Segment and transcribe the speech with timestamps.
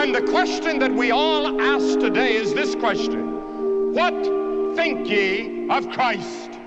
[0.00, 4.14] And the question that we all ask today is this question What
[4.74, 6.59] think ye of Christ?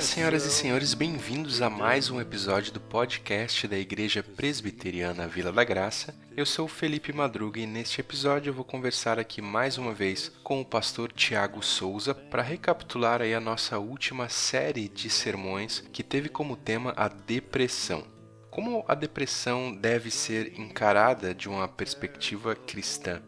[0.00, 5.52] Olá, senhoras e senhores, bem-vindos a mais um episódio do podcast da Igreja Presbiteriana Vila
[5.52, 6.18] da Graça.
[6.34, 10.58] Eu sou Felipe Madruga e neste episódio eu vou conversar aqui mais uma vez com
[10.58, 16.30] o pastor Tiago Souza para recapitular aí a nossa última série de sermões que teve
[16.30, 18.02] como tema a depressão.
[18.50, 23.20] Como a depressão deve ser encarada de uma perspectiva cristã?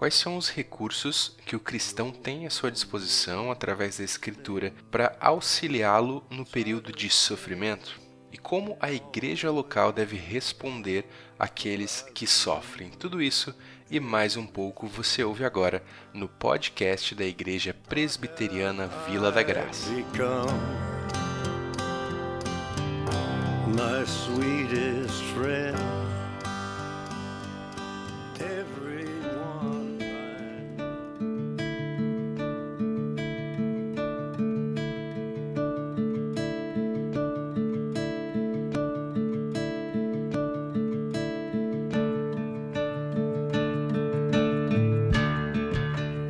[0.00, 5.14] Quais são os recursos que o cristão tem à sua disposição através da Escritura para
[5.20, 8.00] auxiliá-lo no período de sofrimento?
[8.32, 11.04] E como a igreja local deve responder
[11.38, 12.88] àqueles que sofrem?
[12.88, 13.54] Tudo isso
[13.90, 15.82] e mais um pouco você ouve agora
[16.14, 19.90] no podcast da Igreja Presbiteriana Vila da Graça.
[23.66, 25.99] My sweetest friend.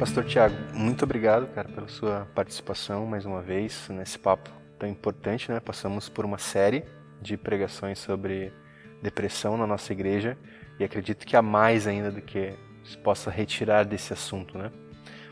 [0.00, 4.48] Pastor Tiago, muito obrigado, cara, pela sua participação mais uma vez nesse papo
[4.78, 5.60] tão importante, né?
[5.60, 6.84] Passamos por uma série
[7.20, 8.50] de pregações sobre
[9.02, 10.38] depressão na nossa igreja
[10.78, 14.72] e acredito que há mais ainda do que se possa retirar desse assunto, né?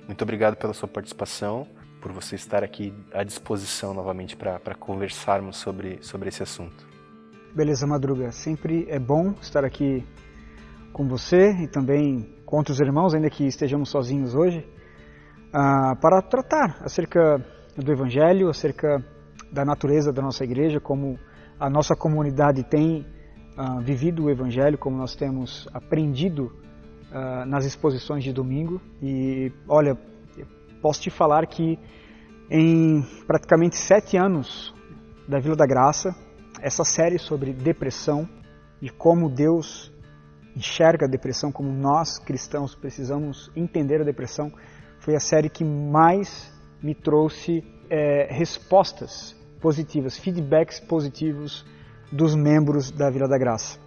[0.06, 1.66] Muito obrigado pela sua participação,
[1.98, 6.86] por você estar aqui à disposição novamente para conversarmos sobre, sobre esse assunto.
[7.54, 8.30] Beleza, Madruga.
[8.32, 10.04] Sempre é bom estar aqui
[10.92, 14.66] com você e também com outros irmãos, ainda que estejamos sozinhos hoje,
[15.48, 17.44] uh, para tratar acerca
[17.76, 19.04] do Evangelho, acerca
[19.52, 21.18] da natureza da nossa igreja, como
[21.60, 23.06] a nossa comunidade tem
[23.56, 26.52] uh, vivido o Evangelho, como nós temos aprendido
[27.12, 28.80] uh, nas exposições de domingo.
[29.02, 29.96] E olha,
[30.80, 31.78] posso te falar que
[32.50, 34.74] em praticamente sete anos
[35.28, 36.14] da Vila da Graça,
[36.62, 38.28] essa série sobre depressão
[38.80, 39.92] e como Deus
[40.58, 44.52] enxerga a depressão, como nós cristãos precisamos entender a depressão,
[44.98, 46.52] foi a série que mais
[46.82, 51.64] me trouxe é, respostas positivas, feedbacks positivos
[52.10, 53.78] dos membros da Vila da Graça.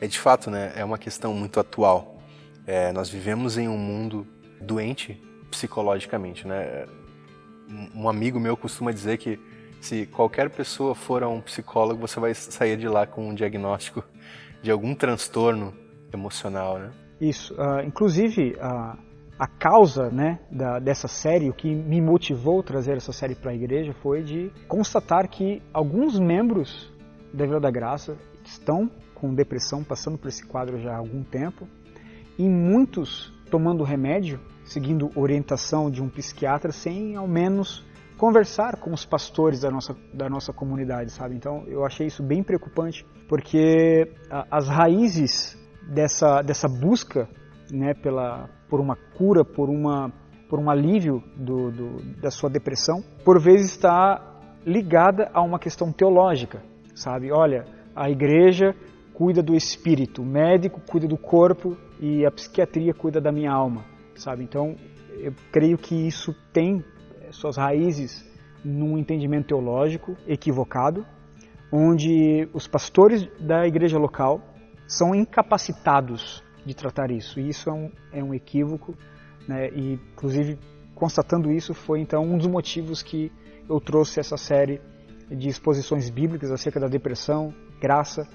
[0.00, 0.72] É de fato, né?
[0.76, 2.20] É uma questão muito atual.
[2.66, 4.26] É, nós vivemos em um mundo
[4.60, 6.86] doente psicologicamente, né?
[7.94, 9.40] Um amigo meu costuma dizer que
[9.80, 14.04] se qualquer pessoa for a um psicólogo, você vai sair de lá com um diagnóstico
[14.62, 15.74] de algum transtorno
[16.12, 16.90] emocional, né?
[17.20, 17.54] Isso.
[17.54, 18.96] Uh, inclusive, a,
[19.38, 23.50] a causa né, da, dessa série, o que me motivou a trazer essa série para
[23.50, 26.92] a igreja foi de constatar que alguns membros
[27.32, 31.66] da Vila da Graça estão com depressão, passando por esse quadro já há algum tempo,
[32.38, 37.84] e muitos tomando remédio, seguindo orientação de um psiquiatra, sem ao menos
[38.18, 41.34] conversar com os pastores da nossa, da nossa comunidade, sabe?
[41.34, 44.10] Então eu achei isso bem preocupante, porque
[44.50, 45.56] as raízes
[45.86, 47.28] dessa, dessa busca
[47.70, 50.12] né, pela, por uma cura, por, uma,
[50.48, 54.20] por um alívio do, do, da sua depressão, por vezes está
[54.64, 56.62] ligada a uma questão teológica,
[56.94, 57.30] sabe?
[57.30, 57.64] Olha,
[57.94, 58.74] a igreja
[59.14, 63.84] cuida do espírito, o médico cuida do corpo e a psiquiatria cuida da minha alma,
[64.16, 64.42] sabe?
[64.42, 64.76] Então,
[65.18, 66.84] eu creio que isso tem
[67.22, 68.28] eh, suas raízes
[68.64, 71.06] num entendimento teológico equivocado,
[71.72, 74.40] onde os pastores da igreja local
[74.86, 77.40] são incapacitados de tratar isso.
[77.40, 78.94] E isso é um, é um equívoco,
[79.46, 79.68] né?
[79.70, 80.58] e inclusive
[80.94, 83.30] constatando isso foi então um dos motivos que
[83.68, 84.80] eu trouxe essa série
[85.30, 88.26] de exposições bíblicas acerca da depressão, graça,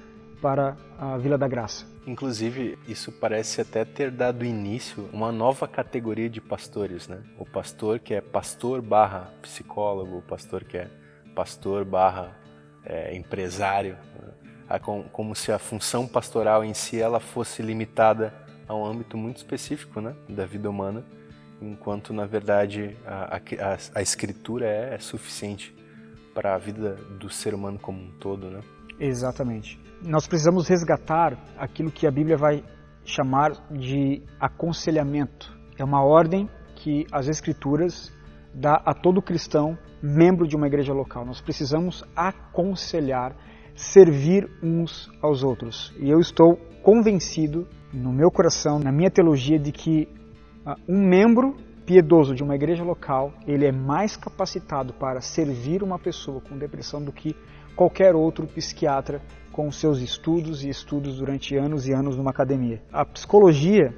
[0.42, 1.86] para a Vila da Graça.
[2.06, 7.22] Inclusive, isso parece até ter dado início a uma nova categoria de pastores, né?
[7.38, 10.90] O pastor que é pastor barra psicólogo, o pastor que é
[11.36, 12.36] pastor barra
[12.84, 13.96] é, empresário.
[14.80, 18.34] Como se a função pastoral em si ela fosse limitada
[18.68, 21.04] a um âmbito muito específico né, da vida humana,
[21.62, 25.76] enquanto na verdade a, a, a escritura é, é suficiente
[26.34, 28.62] para a vida do ser humano como um todo, né?
[29.00, 29.80] Exatamente.
[30.02, 32.64] Nós precisamos resgatar aquilo que a Bíblia vai
[33.04, 35.52] chamar de aconselhamento.
[35.78, 38.12] É uma ordem que as Escrituras
[38.54, 41.26] dá a todo cristão membro de uma igreja local.
[41.26, 43.36] Nós precisamos aconselhar
[43.76, 45.94] servir uns aos outros.
[46.00, 50.08] E eu estou convencido no meu coração, na minha teologia, de que
[50.66, 56.00] uh, um membro piedoso de uma igreja local, ele é mais capacitado para servir uma
[56.00, 57.36] pessoa com depressão do que
[57.76, 59.22] qualquer outro psiquiatra
[59.52, 62.82] com seus estudos e estudos durante anos e anos numa academia.
[62.92, 63.94] A psicologia,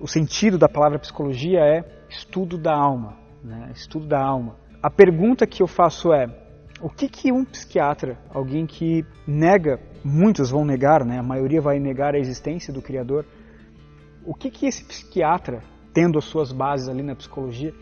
[0.00, 3.70] o sentido da palavra psicologia é estudo da alma, né?
[3.74, 4.56] estudo da alma.
[4.82, 6.26] A pergunta que eu faço é,
[6.82, 11.18] o que, que um psiquiatra, alguém que nega, muitos vão negar, né?
[11.18, 13.24] a maioria vai negar a existência do Criador,
[14.26, 15.62] o que, que esse psiquiatra,
[15.94, 17.72] tendo as suas bases ali na psicologia,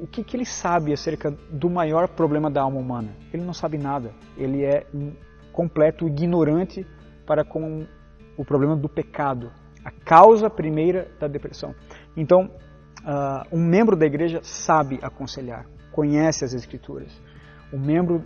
[0.00, 3.14] o que, que ele sabe acerca do maior problema da alma humana?
[3.32, 4.12] Ele não sabe nada.
[4.36, 5.12] Ele é um
[5.52, 6.86] completo ignorante
[7.26, 7.86] para com
[8.36, 9.52] o problema do pecado,
[9.84, 11.74] a causa primeira da depressão.
[12.16, 12.50] Então,
[13.02, 17.12] uh, um membro da igreja sabe aconselhar, conhece as escrituras.
[17.72, 18.22] Um membro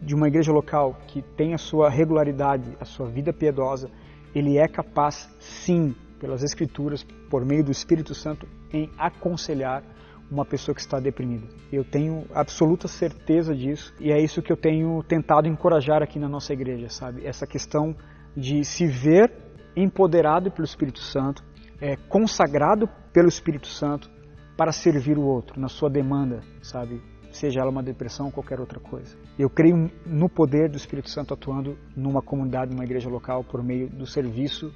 [0.00, 3.90] de uma igreja local que tem a sua regularidade, a sua vida piedosa,
[4.34, 9.82] ele é capaz, sim, pelas Escrituras, por meio do Espírito Santo, em aconselhar
[10.30, 11.46] uma pessoa que está deprimida.
[11.72, 16.28] Eu tenho absoluta certeza disso e é isso que eu tenho tentado encorajar aqui na
[16.28, 17.24] nossa igreja, sabe?
[17.24, 17.94] Essa questão
[18.36, 19.32] de se ver
[19.76, 21.44] empoderado pelo Espírito Santo,
[21.80, 24.10] é, consagrado pelo Espírito Santo
[24.56, 27.00] para servir o outro na sua demanda, sabe?
[27.36, 29.16] seja ela uma depressão ou qualquer outra coisa.
[29.38, 33.88] Eu creio no poder do Espírito Santo atuando numa comunidade, numa igreja local, por meio
[33.88, 34.72] do serviço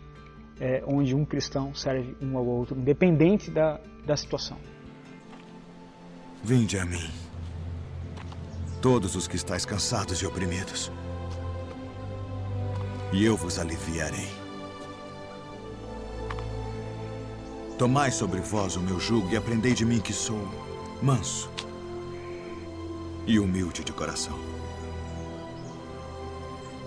[0.61, 4.59] é, onde um cristão serve um ao outro, independente da, da situação.
[6.45, 7.11] Vinde a mim,
[8.83, 10.93] todos os que estáis cansados e oprimidos,
[13.13, 14.29] e eu vos aliviarei.
[17.79, 20.47] Tomai sobre vós o meu jugo e aprendei de mim que sou
[21.03, 21.51] manso
[23.27, 24.50] e humilde de coração.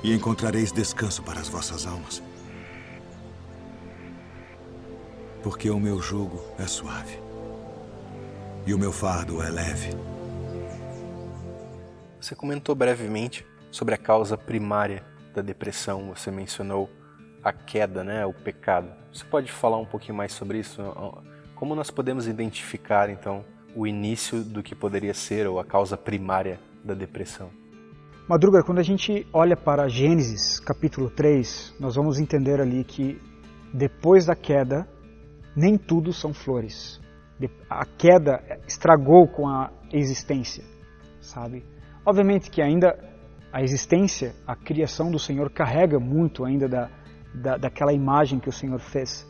[0.03, 2.21] E encontrareis descanso para as vossas almas.
[5.41, 7.17] Porque o meu jugo é suave
[8.65, 9.91] e o meu fardo é leve.
[12.19, 16.13] Você comentou brevemente sobre a causa primária da depressão.
[16.13, 16.89] Você mencionou
[17.43, 18.89] a queda, né, o pecado.
[19.11, 20.81] Você pode falar um pouquinho mais sobre isso?
[21.55, 23.45] Como nós podemos identificar então
[23.75, 27.62] o início do que poderia ser ou a causa primária da depressão.
[28.27, 33.19] Madruga, quando a gente olha para Gênesis capítulo 3, nós vamos entender ali que
[33.73, 34.87] depois da queda,
[35.53, 37.01] nem tudo são flores.
[37.69, 40.63] A queda estragou com a existência,
[41.19, 41.65] sabe?
[42.05, 42.97] Obviamente que ainda
[43.51, 46.89] a existência, a criação do Senhor carrega muito ainda da,
[47.35, 49.27] da daquela imagem que o Senhor fez,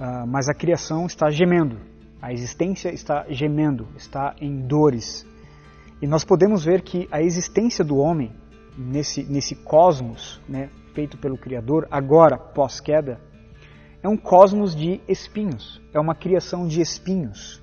[0.00, 1.78] uh, mas a criação está gemendo,
[2.20, 5.26] a existência está gemendo, está em dores.
[6.02, 8.32] E nós podemos ver que a existência do homem
[8.76, 13.20] nesse, nesse cosmos né, feito pelo Criador, agora pós-queda,
[14.02, 17.62] é um cosmos de espinhos, é uma criação de espinhos.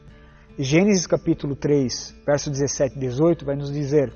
[0.57, 4.13] Gênesis capítulo 3, verso 17 e 18 vai nos dizer: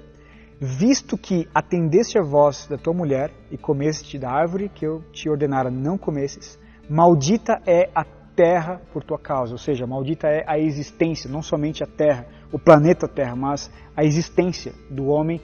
[0.57, 5.29] Visto que atendeste a voz da tua mulher e comeste da árvore que eu te
[5.29, 6.57] ordenara não comesses,
[6.89, 8.05] maldita é a
[8.35, 12.59] terra por tua causa, ou seja, maldita é a existência, não somente a terra, o
[12.59, 15.41] planeta Terra, mas a existência do homem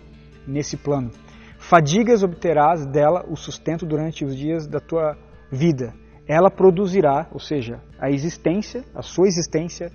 [0.48, 1.12] nesse plano.
[1.58, 5.18] Fadigas obterás dela o sustento durante os dias da tua
[5.52, 5.94] vida.
[6.28, 9.92] Ela produzirá, ou seja, a existência, a sua existência,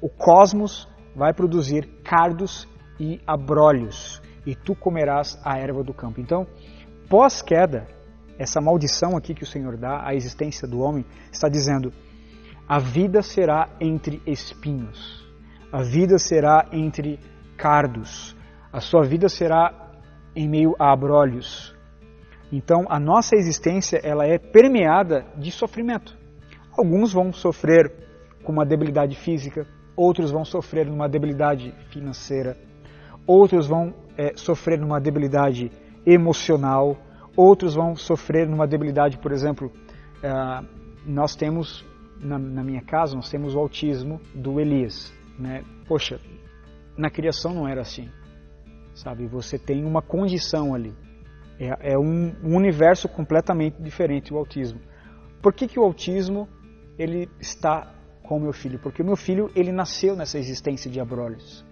[0.00, 2.66] o cosmos vai produzir cardos
[2.98, 6.20] e abrolhos, e tu comerás a erva do campo.
[6.20, 6.46] Então,
[7.08, 7.86] pós-queda,
[8.38, 11.92] essa maldição aqui que o Senhor dá à existência do homem, está dizendo:
[12.66, 15.25] a vida será entre espinhos,
[15.72, 17.18] a vida será entre
[17.56, 18.36] cardos,
[18.72, 19.72] a sua vida será
[20.34, 21.74] em meio a abrolhos.
[22.52, 26.16] Então, a nossa existência ela é permeada de sofrimento.
[26.76, 27.92] Alguns vão sofrer
[28.44, 32.56] com uma debilidade física, outros vão sofrer numa debilidade financeira,
[33.26, 35.72] outros vão é, sofrer numa debilidade
[36.04, 36.96] emocional,
[37.36, 39.72] outros vão sofrer numa debilidade, por exemplo,
[40.22, 40.64] é,
[41.04, 41.84] nós temos
[42.20, 45.12] na, na, minha casa, nós temos o autismo do Elias.
[45.38, 45.62] Né?
[45.86, 46.20] Poxa,
[46.96, 48.08] na criação não era assim.
[48.94, 50.94] Sabe, você tem uma condição ali.
[51.58, 54.80] É, é um, um, universo completamente diferente o autismo.
[55.42, 56.48] Por que, que o autismo
[56.98, 58.78] ele está com o meu filho?
[58.78, 61.64] Porque o meu filho ele nasceu nessa existência de abrolhos.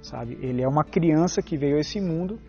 [0.00, 0.38] Sabe?
[0.40, 2.40] Ele é uma criança que veio a esse mundo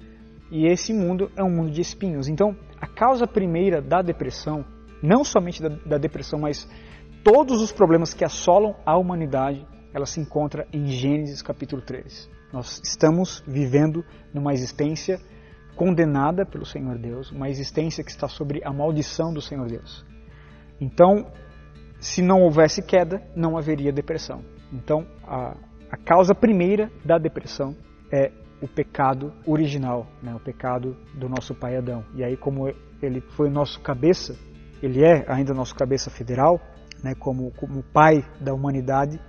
[0.52, 2.28] e esse mundo é um mundo de espinhos.
[2.28, 4.66] Então, a causa primeira da depressão,
[5.02, 6.70] não somente da, da depressão, mas
[7.24, 12.30] todos os problemas que assolam a humanidade, ela se encontra em Gênesis capítulo 3.
[12.52, 15.20] Nós estamos vivendo numa existência
[15.76, 20.06] condenada pelo Senhor Deus, uma existência que está sobre a maldição do Senhor Deus.
[20.80, 21.32] Então,
[22.00, 24.44] se não houvesse queda, não haveria depressão.
[24.74, 25.56] Então, a,
[25.90, 27.76] a causa primeira da depressão
[28.12, 28.32] é
[28.62, 30.34] o pecado original, né?
[30.36, 32.04] o pecado do nosso pai Adão.
[32.16, 32.68] E aí, como
[33.02, 34.38] ele foi nosso cabeça,
[34.82, 36.60] ele é ainda nosso cabeça federal,
[37.04, 37.16] né?
[37.16, 39.20] como, como pai da humanidade,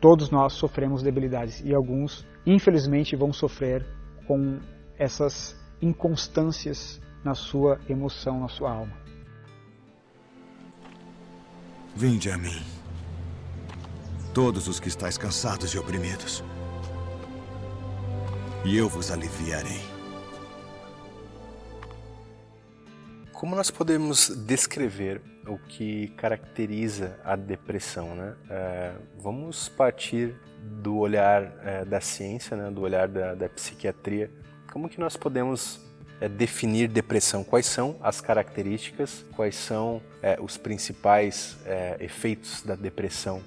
[0.00, 3.86] todos nós sofremos debilidades e alguns, infelizmente, vão sofrer
[4.26, 4.58] com
[4.98, 8.92] essas inconstâncias na sua emoção, na sua alma.
[11.94, 12.62] Vinde a mim,
[14.32, 16.42] todos os que estáis cansados e oprimidos,
[18.64, 19.80] e eu vos aliviarei.
[23.32, 28.34] Como nós podemos descrever o que caracteriza a depressão, né?
[28.48, 30.34] É, vamos partir
[30.82, 32.70] do olhar é, da ciência, né?
[32.70, 34.30] do olhar da, da, psiquiatria.
[34.72, 35.80] Como que nós podemos
[36.20, 37.42] é, definir depressão?
[37.42, 39.24] Quais são as características?
[39.34, 43.42] Quais são é, os principais é, efeitos da depressão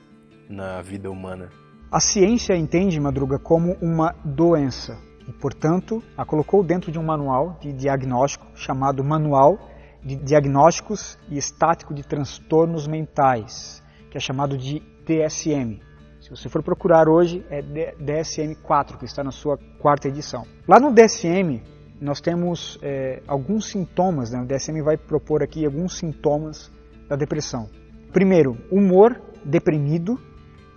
[0.49, 1.49] na vida humana?
[1.89, 7.57] A ciência entende Madruga como uma doença e, portanto, a colocou dentro de um manual
[7.61, 9.69] de diagnóstico chamado Manual
[10.03, 13.81] de Diagnósticos e Estático de Transtornos Mentais,
[14.11, 15.79] que é chamado de DSM.
[16.19, 20.45] Se você for procurar hoje, é DSM-4, que está na sua quarta edição.
[20.67, 21.61] Lá no DSM,
[21.99, 24.41] nós temos é, alguns sintomas, né?
[24.41, 26.71] o DSM vai propor aqui alguns sintomas
[27.07, 27.69] da depressão.
[28.11, 30.19] Primeiro, humor deprimido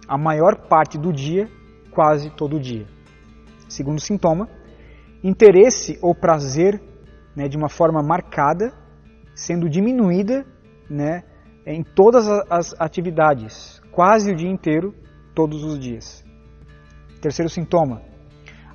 [0.09, 1.49] a maior parte do dia,
[1.90, 2.87] quase todo dia.
[3.68, 4.49] Segundo sintoma,
[5.23, 6.80] interesse ou prazer
[7.35, 8.73] né, de uma forma marcada
[9.37, 10.47] sendo diminuída
[10.88, 11.23] né,
[11.66, 14.95] em todas as atividades, quase o dia inteiro,
[15.35, 16.25] todos os dias.
[17.21, 18.02] Terceiro sintoma: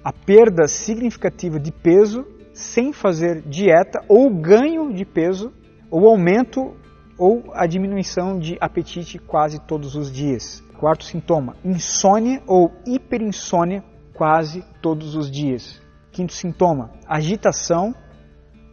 [0.03, 5.51] a perda significativa de peso sem fazer dieta ou ganho de peso,
[5.89, 6.75] ou aumento
[7.18, 10.63] ou a diminuição de apetite quase todos os dias.
[10.77, 15.82] Quarto sintoma: insônia ou hiperinsônia quase todos os dias.
[16.12, 17.96] Quinto sintoma: agitação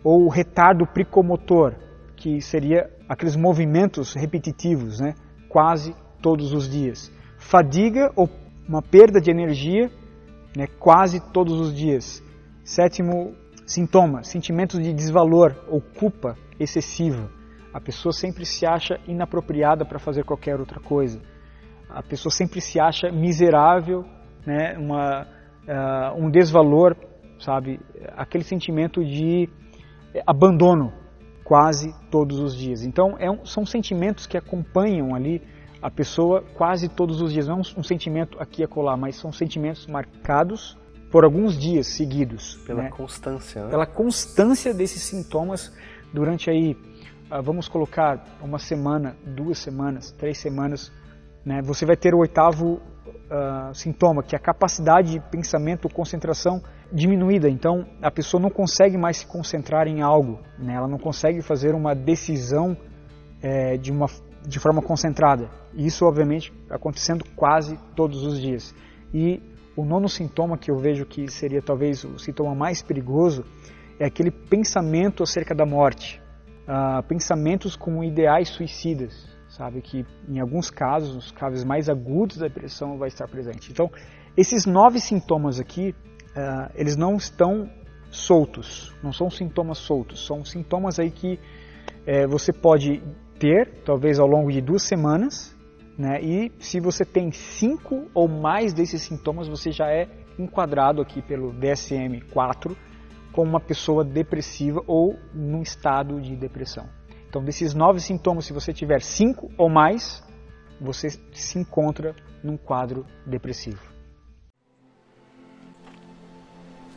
[0.03, 1.75] ou retardo pricomotor,
[2.17, 5.15] que seria aqueles movimentos repetitivos, né,
[5.49, 7.13] quase todos os dias.
[7.39, 8.29] Fadiga ou
[8.69, 9.91] uma perda de energia,
[10.57, 12.23] né, quase todos os dias.
[12.65, 13.35] Sétimo
[13.67, 17.31] sintoma, sentimentos de desvalor ou culpa excessiva.
[17.73, 21.21] A pessoa sempre se acha inapropriada para fazer qualquer outra coisa.
[21.89, 24.05] A pessoa sempre se acha miserável,
[24.45, 26.97] né, uma, uh, um desvalor,
[27.39, 27.81] sabe?
[28.17, 29.49] Aquele sentimento de
[30.27, 30.93] abandono
[31.45, 32.83] quase todos os dias.
[32.83, 35.43] Então é um, são sentimentos que acompanham ali
[35.81, 37.49] a pessoa quase todos os dias.
[37.49, 40.77] Não é um, sentimento aqui e acolá, mas são sentimentos marcados
[41.11, 42.57] por alguns dias seguidos.
[42.67, 42.91] Pela né?
[42.91, 43.65] constância.
[43.65, 43.71] Né?
[43.71, 45.73] Pela constância desses sintomas
[46.13, 46.77] durante aí,
[47.31, 50.93] uh, vamos colocar uma semana, duas semanas, três semanas.
[51.45, 51.63] Né?
[51.63, 52.81] Você vai ter o oitavo
[53.31, 57.49] uh, sintoma, que é a capacidade de pensamento, concentração diminuída.
[57.49, 60.75] Então a pessoa não consegue mais se concentrar em algo, né?
[60.75, 62.77] ela não consegue fazer uma decisão
[63.43, 64.07] é, de, uma,
[64.47, 65.49] de forma concentrada.
[65.75, 68.75] Isso, obviamente, acontecendo quase todos os dias.
[69.13, 69.43] E
[69.77, 73.45] o nono sintoma que eu vejo que seria talvez o sintoma mais perigoso
[73.99, 76.21] é aquele pensamento acerca da morte,
[76.67, 82.47] uh, pensamentos com ideais suicidas sabe que em alguns casos, nos casos mais agudos da
[82.47, 83.73] depressão, vai estar presente.
[83.73, 83.91] Então,
[84.37, 85.93] esses nove sintomas aqui,
[86.31, 87.69] uh, eles não estão
[88.09, 93.03] soltos, não são sintomas soltos, são sintomas aí que uh, você pode
[93.41, 95.57] ter, talvez ao longo de duas semanas,
[95.99, 96.23] né?
[96.23, 100.07] E se você tem cinco ou mais desses sintomas, você já é
[100.39, 102.77] enquadrado aqui pelo DSM-4
[103.33, 106.98] como uma pessoa depressiva ou num estado de depressão.
[107.29, 110.23] Então, desses nove sintomas, se você tiver cinco ou mais,
[110.81, 113.83] você se encontra num quadro depressivo.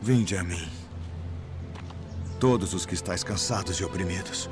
[0.00, 0.68] Vinde a mim,
[2.40, 4.48] todos os que estáis cansados e oprimidos,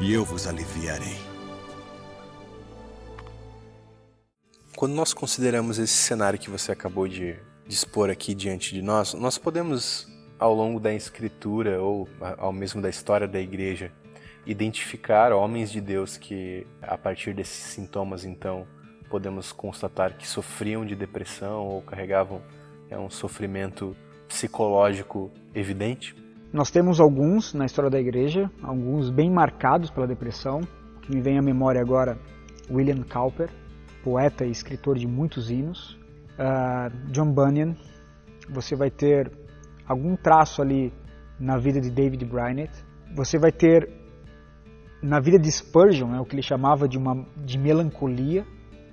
[0.00, 1.16] e eu vos aliviarei.
[4.76, 7.38] Quando nós consideramos esse cenário que você acabou de
[7.68, 10.08] expor aqui diante de nós, nós podemos
[10.42, 13.92] ao longo da escritura ou ao mesmo da história da igreja
[14.44, 18.66] identificar homens de Deus que a partir desses sintomas então
[19.08, 22.42] podemos constatar que sofriam de depressão ou carregavam
[22.90, 23.96] é, um sofrimento
[24.26, 26.16] psicológico evidente?
[26.52, 30.60] Nós temos alguns na história da igreja, alguns bem marcados pela depressão,
[31.02, 32.18] que me vem à memória agora
[32.68, 33.48] William Cowper,
[34.02, 35.96] poeta e escritor de muitos hinos,
[36.32, 37.76] uh, John Bunyan,
[38.50, 39.30] você vai ter
[39.86, 40.92] algum traço ali
[41.38, 42.72] na vida de David Brainerd.
[43.14, 43.88] Você vai ter
[45.02, 48.46] na vida de Spurgeon, é o que ele chamava de uma de melancolia,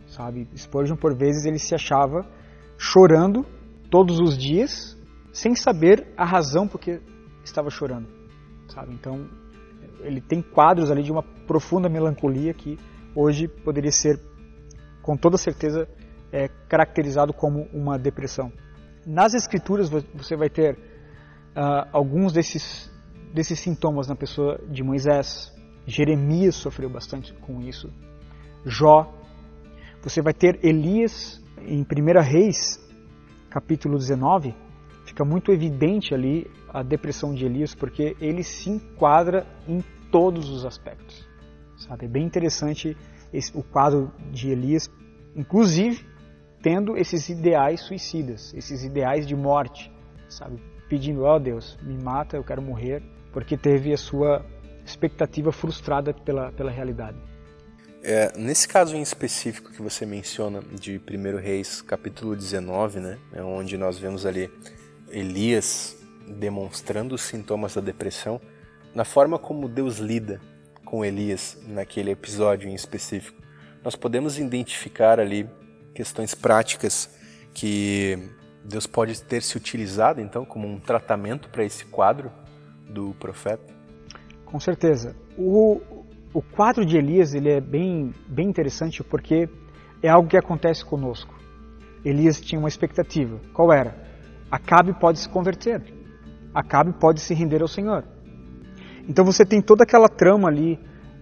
[0.08, 0.48] sabe?
[0.56, 2.26] Spurgeon por vezes ele se achava
[2.78, 3.46] chorando
[3.92, 4.98] todos os dias,
[5.32, 7.00] sem saber a razão por que
[7.44, 8.08] estava chorando,
[8.68, 8.94] sabe?
[8.94, 9.28] Então,
[10.02, 12.78] ele tem quadros ali de uma profunda melancolia que
[13.16, 14.20] hoje poderia ser,
[15.02, 15.88] com toda certeza,
[16.32, 18.52] é, caracterizado como uma depressão.
[19.06, 22.92] Nas escrituras você vai ter uh, alguns desses,
[23.34, 25.54] desses sintomas na pessoa de Moisés.
[25.86, 27.92] Jeremias sofreu bastante com isso.
[28.66, 29.14] Jó.
[30.02, 32.80] Você vai ter Elias em 1 Reis,
[33.50, 34.56] capítulo 19.
[35.06, 40.66] Fica muito evidente ali a depressão de Elias, porque ele se enquadra em todos os
[40.66, 41.28] aspectos.
[41.78, 42.06] Sabe?
[42.06, 42.96] É bem interessante
[43.34, 44.90] esse, o quadro de Elias,
[45.36, 46.06] inclusive
[46.62, 49.92] tendo esses ideais suicidas, esses ideais de morte,
[50.28, 50.62] sabe?
[50.88, 53.02] Pedindo, ó oh, Deus, me mata, eu quero morrer,
[53.32, 54.46] porque teve a sua
[54.86, 57.18] expectativa frustrada pela, pela realidade.
[58.02, 63.44] É, nesse caso em específico que você menciona de 1 Reis, capítulo 19, né, é
[63.44, 64.50] onde nós vemos ali
[65.10, 65.98] Elias
[66.28, 68.40] demonstrando os sintomas da depressão,
[68.94, 70.40] na forma como Deus lida
[70.86, 73.40] com Elias naquele episódio em específico,
[73.84, 75.48] nós podemos identificar ali
[76.00, 77.10] questões práticas
[77.54, 78.18] que
[78.64, 82.32] Deus pode ter se utilizado então como um tratamento para esse quadro
[82.90, 83.74] do profeta?
[84.46, 85.14] Com certeza.
[85.38, 85.82] O,
[86.34, 89.50] o quadro de Elias ele é bem, bem interessante porque
[90.02, 91.38] é algo que acontece conosco.
[92.06, 93.38] Elias tinha uma expectativa.
[93.54, 93.94] Qual era?
[94.50, 95.84] Acabe pode se converter.
[96.54, 98.06] Acabe pode se render ao Senhor.
[99.06, 100.80] Então você tem toda aquela trama ali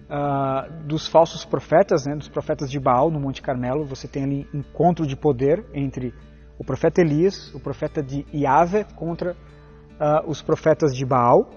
[0.08, 3.84] uh, dos falsos profetas, né, dos profetas de Baal no Monte Carmelo.
[3.84, 6.14] Você tem ali encontro de poder entre
[6.58, 11.48] o profeta Elias, o profeta de Yahvé contra uh, os profetas de Baal.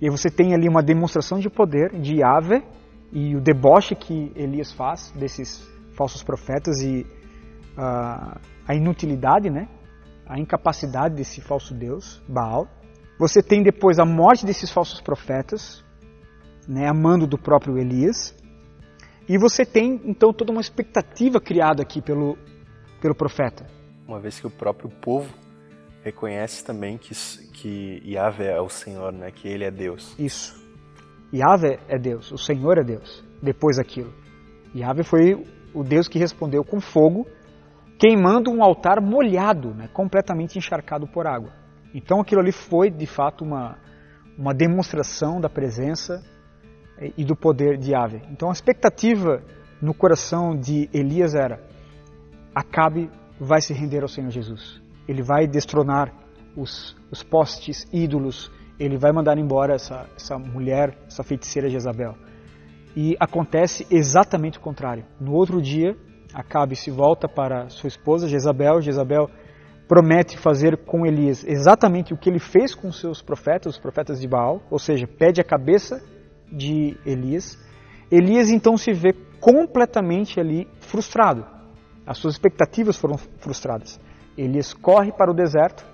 [0.00, 2.62] E você tem ali uma demonstração de poder de Yahvé
[3.12, 7.06] e o deboche que Elias faz desses falsos profetas e
[7.76, 8.38] uh,
[8.68, 9.68] a inutilidade, né,
[10.26, 12.66] a incapacidade desse falso deus, Baal.
[13.18, 15.82] Você tem depois a morte desses falsos profetas,
[16.66, 18.34] né, a mando do próprio Elias.
[19.28, 22.36] E você tem então toda uma expectativa criada aqui pelo,
[23.00, 23.66] pelo profeta.
[24.06, 25.32] Uma vez que o próprio povo
[26.02, 27.12] reconhece também que,
[27.52, 30.14] que Yahvé é o Senhor, né, que ele é Deus.
[30.18, 30.64] Isso.
[31.34, 34.14] Yahvé é Deus, o Senhor é Deus, depois daquilo.
[34.74, 35.34] Yahvé foi
[35.74, 37.26] o Deus que respondeu com fogo,
[37.98, 41.52] queimando um altar molhado, né, completamente encharcado por água.
[41.92, 43.76] Então aquilo ali foi de fato uma,
[44.38, 46.22] uma demonstração da presença
[47.16, 48.22] e do poder de Ave.
[48.30, 49.42] Então a expectativa
[49.80, 51.60] no coração de Elias era:
[52.54, 54.80] Acabe vai se render ao Senhor Jesus.
[55.06, 56.12] Ele vai destronar
[56.56, 62.14] os, os postes ídolos, ele vai mandar embora essa, essa mulher, essa feiticeira Jezabel.
[62.96, 65.04] E acontece exatamente o contrário.
[65.20, 65.94] No outro dia,
[66.34, 68.80] Acabe se volta para sua esposa Jezabel.
[68.80, 69.30] Jezabel
[69.88, 74.28] promete fazer com Elias exatamente o que ele fez com seus profetas, os profetas de
[74.28, 76.02] Baal, ou seja, pede a cabeça
[76.50, 77.58] de Elias.
[78.10, 81.44] Elias então se vê completamente ali frustrado.
[82.06, 84.00] As suas expectativas foram frustradas.
[84.36, 85.84] Elias corre para o deserto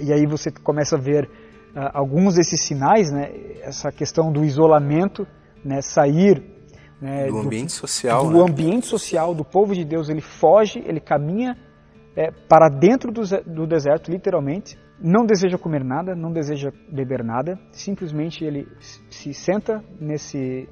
[0.00, 3.30] e aí você começa a ver uh, alguns desses sinais, né?
[3.62, 5.26] Essa questão do isolamento,
[5.64, 5.80] né?
[5.80, 6.42] Sair
[7.00, 7.26] né?
[7.26, 8.50] do ambiente do, social, do né?
[8.50, 10.08] ambiente social do povo de Deus.
[10.08, 11.56] Ele foge, ele caminha
[12.14, 17.58] é, para dentro do, do deserto, literalmente, não deseja comer nada, não deseja beber nada,
[17.72, 18.66] simplesmente ele
[19.10, 20.68] se senta nesse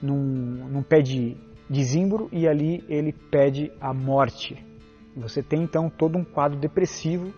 [0.00, 1.36] num, num pé de,
[1.68, 4.64] de zimbro e ali ele pede a morte.
[5.16, 7.32] Você tem então todo um quadro depressivo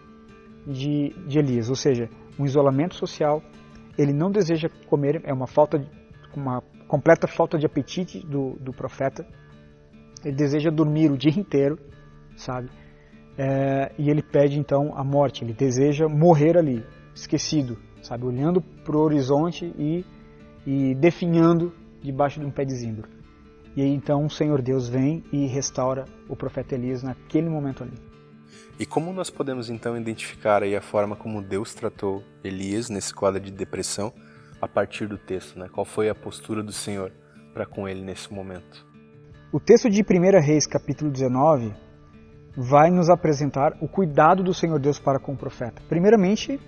[0.66, 2.08] de, de Elias, ou seja,
[2.38, 3.42] um isolamento social.
[3.96, 5.78] Ele não deseja comer, é uma falta,
[6.34, 9.26] uma completa falta de apetite do, do profeta.
[10.24, 11.78] Ele deseja dormir o dia inteiro,
[12.36, 12.68] sabe?
[13.38, 18.96] É, e ele pede então a morte, ele deseja morrer ali, esquecido, sabe, olhando para
[18.96, 20.04] o horizonte e,
[20.66, 21.72] e definhando
[22.02, 23.08] debaixo de um pé de zimbro.
[23.76, 27.92] E aí então o Senhor Deus vem e restaura o profeta Elias naquele momento ali.
[28.78, 33.40] E como nós podemos então identificar aí a forma como Deus tratou Elias nesse quadro
[33.40, 34.12] de depressão
[34.60, 35.68] a partir do texto, né?
[35.70, 37.12] Qual foi a postura do Senhor
[37.52, 38.86] para com ele nesse momento?
[39.52, 41.72] O texto de 1 Reis, capítulo 19,
[42.56, 45.82] vai nos apresentar o cuidado do Senhor Deus para com o profeta.
[45.88, 46.58] Primeiramente,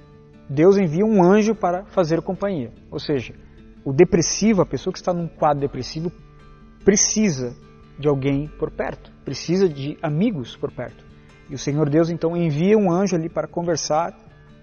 [0.49, 2.71] Deus envia um anjo para fazer companhia.
[2.91, 3.35] Ou seja,
[3.85, 6.13] o depressivo, a pessoa que está num quadro depressivo,
[6.85, 7.57] precisa
[7.99, 11.05] de alguém por perto, precisa de amigos por perto.
[11.51, 14.15] E o Senhor Deus então envia um anjo ali para conversar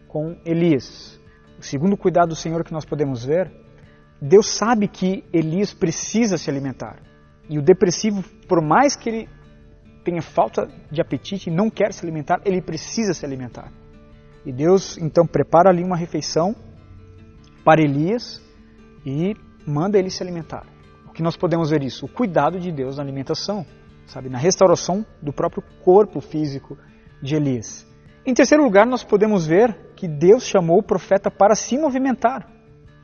[0.07, 1.19] com Elias.
[1.59, 3.51] O segundo cuidado do Senhor que nós podemos ver
[4.21, 6.97] Deus sabe que Elias precisa se alimentar.
[7.49, 9.29] E o depressivo, por mais que ele
[10.05, 13.71] tenha falta de apetite e não quer se alimentar, ele precisa se alimentar.
[14.45, 16.55] E Deus então prepara ali uma refeição
[17.65, 18.39] para Elias
[19.03, 20.65] e manda ele se alimentar.
[21.07, 22.05] O que nós podemos ver isso?
[22.05, 23.65] O cuidado de Deus na alimentação,
[24.05, 26.77] sabe, na restauração do próprio corpo físico
[27.21, 27.87] de Elias.
[28.23, 32.47] Em terceiro lugar, nós podemos ver que Deus chamou o profeta para se movimentar.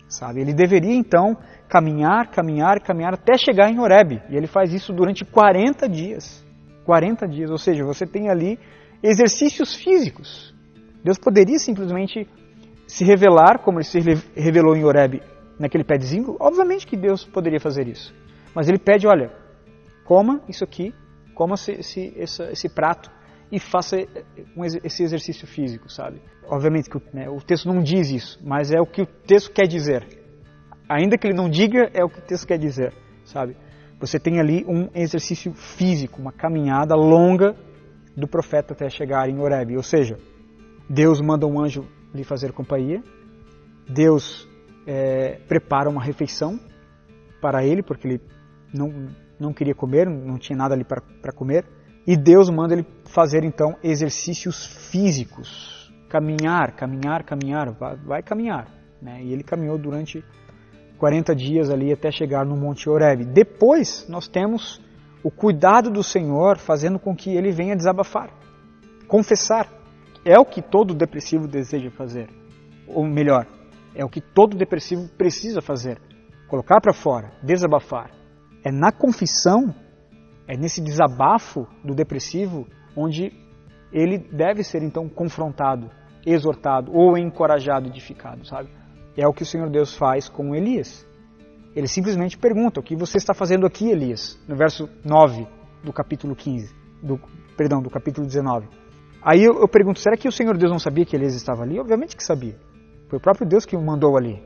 [0.07, 1.37] Sabe, ele deveria então
[1.69, 4.21] caminhar, caminhar, caminhar até chegar em Horeb.
[4.29, 6.45] E ele faz isso durante 40 dias.
[6.85, 8.59] 40 dias, ou seja, você tem ali
[9.03, 10.53] exercícios físicos.
[11.03, 12.27] Deus poderia simplesmente
[12.87, 13.99] se revelar, como ele se
[14.35, 15.21] revelou em Horeb,
[15.57, 16.35] naquele pé de zinco.
[16.39, 18.13] Obviamente que Deus poderia fazer isso.
[18.53, 19.31] Mas ele pede, olha,
[20.03, 20.93] coma isso aqui,
[21.33, 23.09] coma esse, esse, esse, esse prato
[23.51, 23.97] e faça
[24.83, 26.21] esse exercício físico, sabe?
[26.47, 29.67] Obviamente que né, o texto não diz isso, mas é o que o texto quer
[29.67, 30.05] dizer.
[30.87, 33.55] Ainda que ele não diga, é o que o texto quer dizer, sabe?
[34.01, 37.55] Você tem ali um exercício físico, uma caminhada longa
[38.17, 39.77] do profeta até chegar em Horeb.
[39.77, 40.17] Ou seja,
[40.89, 43.01] Deus manda um anjo lhe fazer companhia,
[43.87, 44.49] Deus
[44.87, 46.59] é, prepara uma refeição
[47.39, 48.21] para ele, porque ele
[48.73, 48.91] não,
[49.39, 51.63] não queria comer, não tinha nada ali para comer,
[52.05, 58.67] e Deus manda ele fazer então exercícios físicos, caminhar, caminhar, caminhar, vai, vai caminhar.
[58.99, 59.23] Né?
[59.23, 60.23] E ele caminhou durante
[61.01, 63.25] 40 dias ali até chegar no Monte Horeb.
[63.25, 64.79] Depois nós temos
[65.23, 68.29] o cuidado do Senhor fazendo com que ele venha desabafar,
[69.07, 69.67] confessar.
[70.23, 72.29] É o que todo depressivo deseja fazer.
[72.87, 73.47] Ou melhor,
[73.95, 75.99] é o que todo depressivo precisa fazer.
[76.47, 78.11] Colocar para fora, desabafar.
[78.63, 79.73] É na confissão,
[80.47, 83.33] é nesse desabafo do depressivo onde
[83.91, 85.89] ele deve ser então confrontado,
[86.23, 88.69] exortado ou encorajado, edificado, sabe?
[89.17, 91.05] É o que o Senhor Deus faz com Elias.
[91.75, 94.39] Ele simplesmente pergunta: O que você está fazendo aqui, Elias?
[94.47, 95.47] No verso 9
[95.83, 97.19] do capítulo 15, do,
[97.57, 98.67] perdão, do capítulo 19.
[99.21, 101.79] Aí eu, eu pergunto: será que o Senhor Deus não sabia que Elias estava ali?
[101.79, 102.57] Obviamente que sabia.
[103.09, 104.41] Foi o próprio Deus que o mandou ali.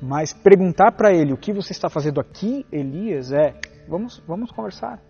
[0.00, 3.32] Mas perguntar para ele: O que você está fazendo aqui, Elias?
[3.32, 3.54] É:
[3.88, 5.00] Vamos, vamos conversar.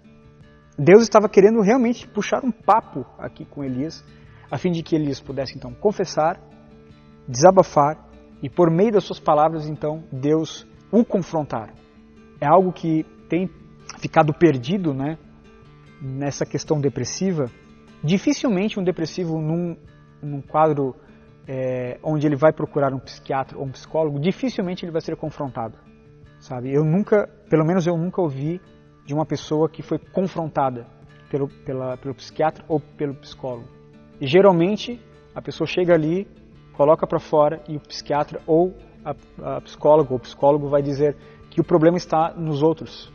[0.79, 4.05] Deus estava querendo realmente puxar um papo aqui com Elias,
[4.51, 6.41] a fim de que Elias pudesse então confessar,
[7.29, 8.12] desabafar
[8.43, 11.73] e por meio das suas palavras, então, Deus o confrontar.
[12.41, 13.49] É algo que tem
[13.99, 15.17] ficado perdido né,
[16.01, 17.49] nessa questão depressiva.
[18.03, 19.77] Dificilmente um depressivo, num,
[20.21, 20.97] num quadro
[21.47, 25.79] é, onde ele vai procurar um psiquiatra ou um psicólogo, dificilmente ele vai ser confrontado.
[26.41, 26.73] Sabe?
[26.73, 28.61] Eu nunca, pelo menos eu nunca ouvi
[29.07, 30.87] de uma pessoa que foi confrontada
[31.31, 33.69] pelo, pela, pelo psiquiatra ou pelo psicólogo.
[34.21, 35.01] E geralmente
[35.35, 36.27] a pessoa chega ali
[36.73, 39.15] coloca para fora e o psiquiatra ou a,
[39.57, 41.17] a psicóloga ou psicólogo vai dizer
[41.51, 43.13] que o problema está nos outros.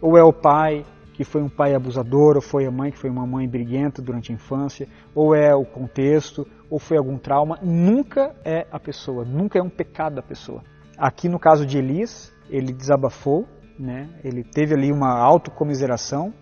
[0.00, 0.84] Ou é o pai
[1.18, 4.30] que foi um pai abusador, ou foi a mãe que foi uma mãe briguenta durante
[4.30, 7.58] a infância, ou é o contexto, ou foi algum trauma.
[7.60, 10.62] Nunca é a pessoa, nunca é um pecado da pessoa.
[10.96, 14.08] Aqui no caso de Elias, ele desabafou, né?
[14.22, 16.32] ele teve ali uma autocomiseração,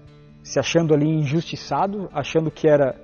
[0.42, 3.00] se achando ali injustiçado, achando que era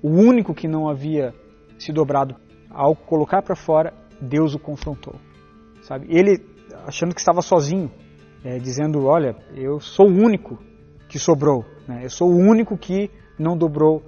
[0.00, 1.34] o único que não havia
[1.76, 2.36] se dobrado
[2.70, 5.14] ao colocar para fora, Deus o confrontou.
[5.82, 6.06] Sabe?
[6.08, 6.44] Ele
[6.86, 7.90] achando que estava sozinho,
[8.44, 10.58] é, dizendo: Olha, eu sou o único
[11.08, 12.04] que sobrou, né?
[12.04, 14.02] eu sou o único que não dobrou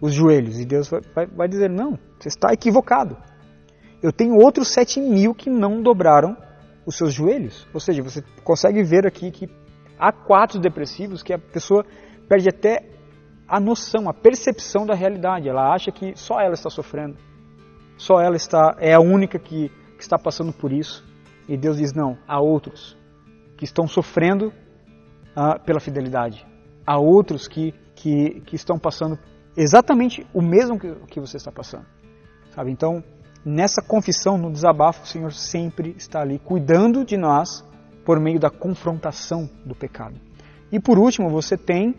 [0.00, 0.58] os joelhos.
[0.58, 3.16] E Deus vai, vai, vai dizer: Não, você está equivocado.
[4.02, 6.36] Eu tenho outros sete mil que não dobraram
[6.84, 7.66] os seus joelhos.
[7.72, 9.48] Ou seja, você consegue ver aqui que
[9.98, 11.84] há quatro depressivos que a pessoa
[12.28, 12.90] perde até
[13.48, 15.48] a noção, a percepção da realidade.
[15.48, 17.16] Ela acha que só ela está sofrendo.
[17.96, 21.04] Só ela está é a única que, que está passando por isso.
[21.48, 22.96] E Deus diz: não, há outros
[23.56, 24.52] que estão sofrendo
[25.34, 26.46] ah, pela fidelidade.
[26.86, 29.18] Há outros que, que, que estão passando
[29.56, 31.86] exatamente o mesmo que, que você está passando.
[32.54, 32.70] Sabe?
[32.70, 33.02] Então,
[33.44, 37.64] nessa confissão, no desabafo, o Senhor sempre está ali cuidando de nós
[38.04, 40.20] por meio da confrontação do pecado.
[40.70, 41.94] E por último, você tem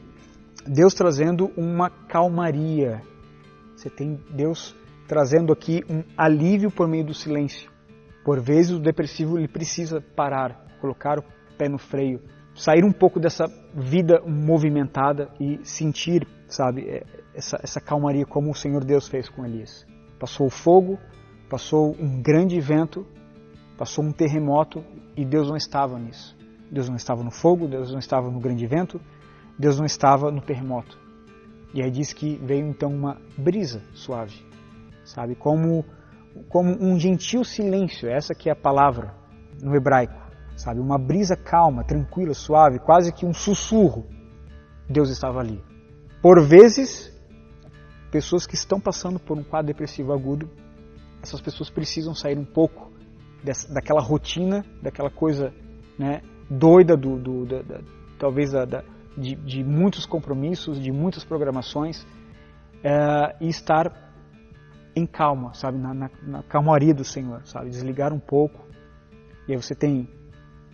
[0.66, 3.02] Deus trazendo uma calmaria.
[3.76, 4.76] Você tem Deus
[5.08, 7.72] trazendo aqui um alívio por meio do silêncio.
[8.24, 11.24] Por vezes o depressivo ele precisa parar, colocar o
[11.58, 12.22] pé no freio,
[12.56, 17.04] sair um pouco dessa vida movimentada e sentir, sabe, é,
[17.36, 19.86] essa, essa calmaria como o Senhor Deus fez com Elias.
[20.20, 20.98] Passou o fogo,
[21.50, 23.06] passou um grande vento,
[23.78, 24.84] passou um terremoto
[25.16, 26.36] e Deus não estava nisso.
[26.72, 29.00] Deus não estava no fogo, Deus não estava no grande vento,
[29.58, 30.98] Deus não estava no terremoto.
[31.76, 34.55] E aí diz que veio então uma brisa suave
[35.06, 35.36] sabe?
[35.36, 35.86] Como,
[36.50, 39.14] como um gentil silêncio, essa que é a palavra.
[39.62, 40.20] no hebraico,
[40.58, 40.82] sabe?
[40.82, 44.06] Uma brisa calma, tranquila, suave, quase que um sussurro.
[44.90, 45.64] Deus estava ali.
[46.22, 47.12] Por vezes,
[48.12, 50.50] pessoas que estão passando por um quadro depressivo agudo,
[51.22, 52.92] essas pessoas precisam sair um pouco
[53.44, 55.54] dessa, daquela rotina, daquela coisa
[55.98, 57.82] né, doida, do, do da, da,
[58.20, 58.84] talvez da,
[59.18, 62.06] de, de, muitos compromissos, de muitas programações,
[62.84, 64.05] é, e estar
[64.96, 68.66] em calma, sabe, na, na, na calmaria do Senhor, sabe, desligar um pouco.
[69.48, 70.10] E aí você tem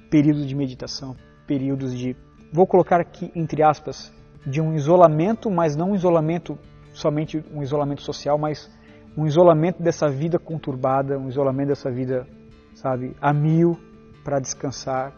[0.10, 1.16] períodos de meditação,
[1.48, 2.16] períodos de,
[2.54, 4.14] vou colocar aqui entre aspas,
[4.46, 6.58] de um isolamento, mas não um isolamento
[6.94, 8.70] somente um isolamento social, mas
[9.16, 12.28] um isolamento dessa vida conturbada, um isolamento dessa vida,
[12.74, 13.78] sabe, a mil
[14.24, 15.14] para descansar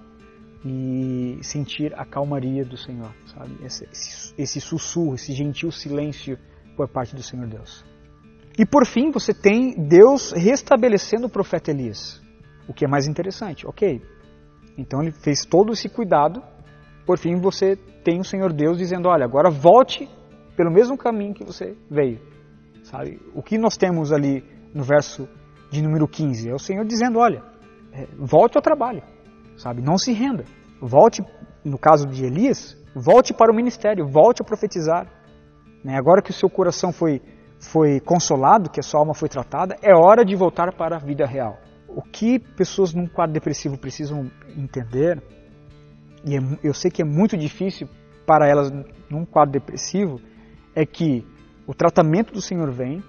[0.66, 3.54] e sentir a calmaria do Senhor, sabe?
[3.63, 6.38] Esse, esse, esse, sussurro, esse gentil silêncio
[6.76, 7.86] por parte do Senhor Deus.
[8.58, 12.22] E por fim, você tem Deus restabelecendo o profeta Elias,
[12.68, 13.66] o que é mais interessante.
[13.68, 14.02] Ok,
[14.78, 16.42] então ele fez todo esse cuidado.
[17.06, 20.08] Por fim, você tem o Senhor Deus dizendo: olha, agora volte
[20.56, 22.20] pelo mesmo caminho que você veio.
[22.84, 23.20] Sabe?
[23.34, 25.28] O que nós temos ali no verso
[25.72, 27.44] de número 15 é o Senhor dizendo: olha,
[27.92, 29.02] é, volte ao trabalho,
[29.58, 29.82] sabe?
[29.82, 30.44] Não se renda.
[30.82, 31.24] Volte,
[31.63, 35.08] no caso de Elias, volte para o ministério, volte a profetizar.
[35.84, 35.98] Né?
[35.98, 37.22] Agora que o seu coração foi,
[37.63, 41.26] foi consolado, que a sua alma foi tratada, é hora de voltar para a vida
[41.26, 41.58] real.
[41.88, 45.21] O que pessoas num quadro depressivo precisam entender,
[46.26, 47.88] e é eu sei que é muito difícil
[48.26, 48.71] para elas
[49.10, 50.19] num quadro depressivo,
[50.76, 51.26] é que
[51.65, 53.02] o tratamento do Senhor vem,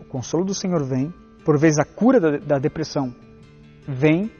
[0.00, 1.12] o consolo do Senhor vem,
[1.44, 3.14] por vezes a cura da, da depressão
[3.86, 4.30] vem,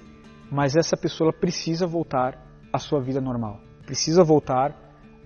[0.51, 2.39] mas essa pessoa precisa voltar
[2.73, 4.77] à sua vida normal, precisa voltar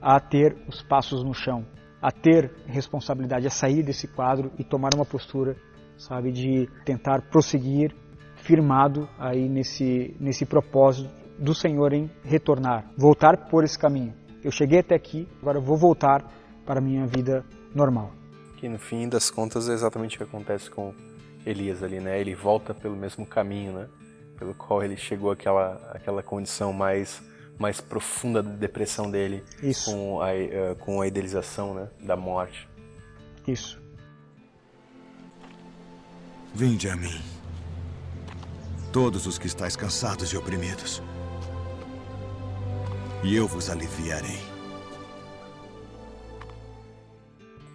[0.01, 1.64] a ter os passos no chão,
[2.03, 5.57] a ter responsabilidade, a sair desse quadro e tomar uma postura,
[5.97, 7.95] sabe, de tentar prosseguir
[8.43, 14.12] firmado aí nesse nesse propósito do Senhor em retornar, voltar por esse caminho.
[14.43, 16.25] Eu cheguei até aqui, agora vou voltar
[16.67, 18.11] para a minha vida normal.
[18.57, 20.93] Que no fim das contas é exatamente o que acontece com
[21.47, 22.21] Elias ali, né?
[22.21, 23.88] Ele volta pelo mesmo caminho, né?
[24.38, 27.23] Pelo qual ele chegou àquela, àquela condição mais,
[27.59, 29.91] mais profunda da depressão dele Isso.
[29.91, 31.88] Com, a, uh, com a idealização né?
[32.01, 32.69] da morte.
[33.47, 33.81] Isso.
[36.55, 37.21] Vinde a mim,
[38.93, 41.03] todos os que estáis cansados e oprimidos,
[43.25, 44.38] e eu vos aliviarei.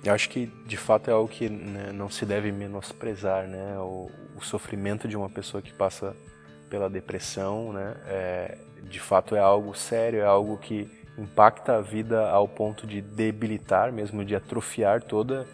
[0.03, 3.77] Eu acho que de fato é algo que né, não se deve menosprezar, né?
[3.79, 6.15] O, o, sofrimento de uma pessoa que passa
[6.69, 7.95] pela depressão, né?
[8.05, 13.01] É, de fato é algo sério, é algo que impacta a vida ao ponto de
[13.01, 15.47] debilitar, mesmo de atrofiar toda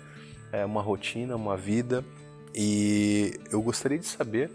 [0.51, 2.03] é, uma rotina, uma vida.
[2.53, 4.51] E eu gostaria de saber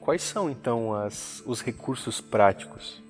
[0.00, 3.02] quais são então as, os recursos práticos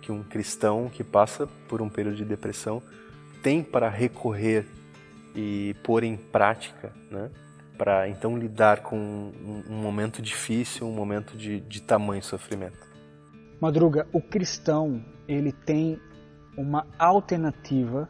[0.00, 2.82] que um cristão que passa por um período de depressão
[3.42, 4.66] tem para recorrer
[5.34, 7.30] e pôr em prática, né?
[7.78, 12.91] Para então lidar com um, um, momento difícil, um momento de, de tamanho sofrimento.
[13.62, 15.96] Madruga, o cristão ele tem
[16.58, 18.08] uma alternativa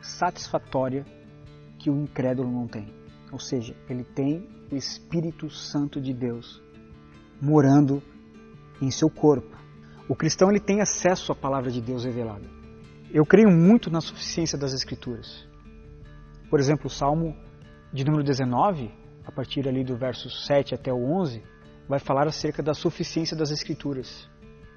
[0.00, 1.06] satisfatória
[1.78, 2.92] que o incrédulo não tem.
[3.30, 6.60] Ou seja, ele tem o Espírito Santo de Deus
[7.40, 8.02] morando
[8.82, 9.56] em seu corpo.
[10.08, 12.50] O cristão ele tem acesso à palavra de Deus revelada.
[13.12, 15.46] Eu creio muito na suficiência das Escrituras.
[16.50, 17.36] Por exemplo, o Salmo
[17.92, 18.90] de número 19,
[19.24, 21.44] a partir ali do verso 7 até o 11,
[21.88, 24.28] vai falar acerca da suficiência das Escrituras.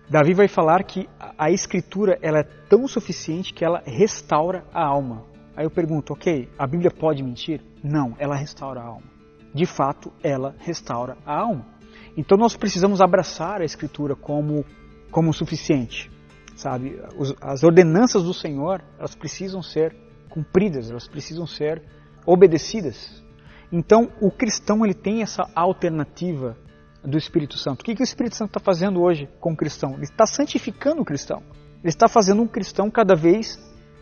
[0.10, 5.26] Davi vai falar que a Escritura ela é tão suficiente que ela restaura a alma.
[5.56, 7.62] Aí eu pergunto, ok, a Bíblia pode mentir?
[7.84, 9.08] Não, ela restaura a alma.
[9.54, 11.66] De fato, ela restaura a alma.
[12.18, 14.66] Então nós precisamos abraçar a Escritura como,
[15.12, 16.12] como suficiente,
[16.56, 17.00] sabe?
[17.42, 19.96] As ordenanças do Senhor, elas precisam ser
[20.30, 21.84] cumpridas, elas precisam ser
[22.26, 23.24] obedecidas.
[23.72, 26.56] Então, o cristão ele tem essa alternativa
[27.04, 27.82] do Espírito Santo.
[27.82, 29.94] O que, que o Espírito Santo está fazendo hoje com o cristão?
[29.94, 31.42] Ele está santificando o cristão.
[31.84, 33.60] Ele está fazendo um cristão cada vez,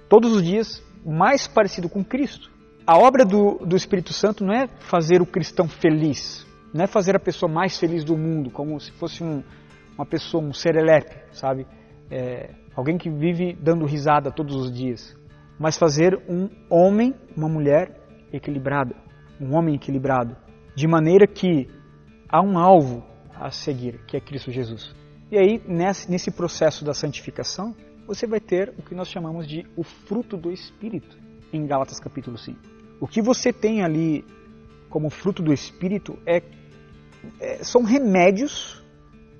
[0.08, 2.52] todos os dias, mais parecido com Cristo.
[2.86, 7.16] A obra do, do Espírito Santo não é fazer o cristão feliz, não é fazer
[7.16, 9.44] a pessoa mais feliz do mundo, como se fosse um,
[9.96, 11.66] uma pessoa, um serelepe, sabe?
[12.10, 15.16] É, alguém que vive dando risada todos os dias
[15.62, 17.96] mas fazer um homem, uma mulher
[18.34, 18.96] equilibrada,
[19.40, 20.36] um homem equilibrado,
[20.76, 21.68] de maneira que
[22.32, 23.04] há um alvo
[23.36, 24.96] a seguir, que é Cristo Jesus.
[25.30, 27.76] E aí, nesse processo da santificação,
[28.08, 31.18] você vai ter o que nós chamamos de o fruto do Espírito,
[31.52, 32.60] em Gálatas capítulo 5.
[33.00, 34.26] O que você tem ali
[34.90, 36.42] como fruto do Espírito é,
[37.40, 38.82] é são remédios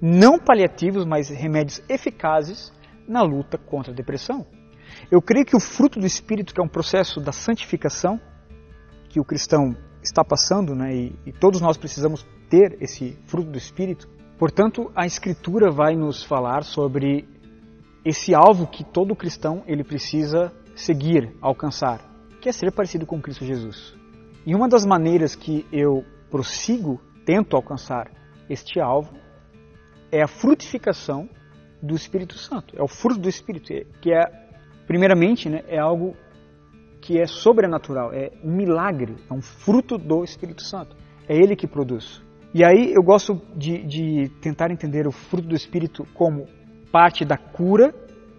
[0.02, 2.74] não paliativos, mas remédios eficazes
[3.08, 4.46] na luta contra a depressão.
[5.12, 8.20] Eu creio que o fruto do Espírito, que é um processo da santificação,
[9.10, 13.58] que o cristão está passando, né, e, e todos nós precisamos ter esse fruto do
[13.58, 17.26] Espírito, portanto, a Escritura vai nos falar sobre
[18.04, 22.02] esse alvo que todo cristão ele precisa seguir, alcançar,
[22.42, 23.96] que é ser parecido com Cristo Jesus.
[24.46, 28.12] E uma das maneiras que eu prossigo, tento alcançar
[28.50, 29.14] este alvo,
[30.12, 31.30] é a frutificação
[31.82, 32.76] do Espírito Santo.
[32.78, 33.68] É o fruto do Espírito,
[34.02, 34.26] que é,
[34.86, 36.18] primeiramente, né, é algo
[37.00, 40.98] que é sobrenatural, é um milagre, é um fruto do Espírito Santo.
[41.30, 42.22] É ele que produz.
[42.54, 46.48] E aí eu gosto de, de tentar entender o fruto do Espírito como
[46.92, 47.94] parte da cura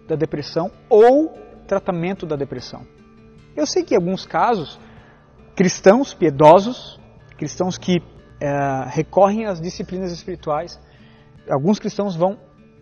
[0.07, 1.29] da depressão ou
[1.67, 2.85] tratamento da depressão.
[3.55, 4.79] Eu sei que em alguns casos,
[5.55, 6.99] cristãos piedosos,
[7.37, 8.03] cristãos que
[8.39, 10.79] é, recorrem às disciplinas espirituais,
[11.49, 12.37] alguns cristãos vão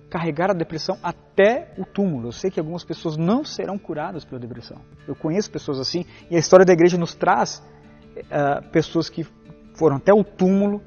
[0.10, 2.28] carregar a depressão até o túmulo.
[2.28, 4.82] Eu sei que algumas pessoas não serão curadas pela depressão.
[5.08, 7.64] Eu conheço pessoas assim e a história da igreja nos traz
[8.18, 9.26] uh, pessoas que
[9.78, 10.82] foram até o túmulo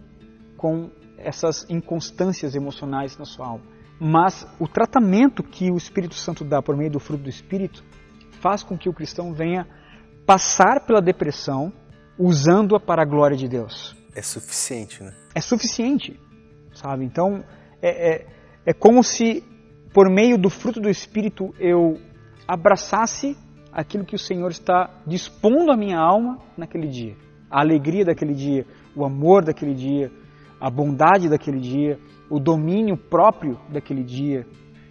[0.64, 3.64] com essas inconstâncias emocionais na sua alma.
[4.00, 7.84] Mas o tratamento que o Espírito Santo dá por meio do fruto do Espírito
[8.40, 9.68] faz com que o cristão venha
[10.24, 11.70] passar pela depressão
[12.18, 13.94] usando-a para a glória de Deus.
[14.16, 15.14] É suficiente, né?
[15.34, 16.18] É suficiente,
[16.72, 17.04] sabe?
[17.04, 17.44] Então,
[17.82, 18.26] é, é,
[18.64, 19.44] é como se,
[19.92, 22.00] por meio do fruto do Espírito, eu
[22.48, 23.36] abraçasse
[23.70, 27.14] aquilo que o Senhor está dispondo à minha alma naquele dia.
[27.50, 28.64] A alegria daquele dia,
[28.96, 30.10] o amor daquele dia,
[30.64, 31.98] a bondade daquele dia,
[32.30, 34.46] o domínio próprio daquele dia.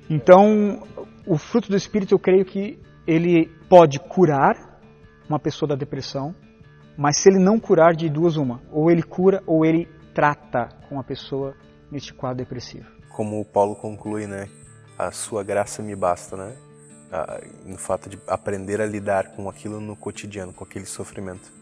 [0.09, 0.83] Então,
[1.25, 4.79] o fruto do Espírito, eu creio que ele pode curar
[5.27, 6.35] uma pessoa da depressão,
[6.97, 8.61] mas se ele não curar, de duas uma.
[8.71, 11.55] Ou ele cura ou ele trata com a pessoa
[11.91, 14.49] neste quadro depressivo como o Paulo conclui, né?
[14.97, 16.55] A sua graça me basta, né?
[17.63, 21.53] no fato de aprender a lidar com aquilo no cotidiano, com aquele sofrimento